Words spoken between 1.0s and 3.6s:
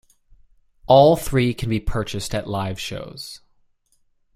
three can be purchased at live shows.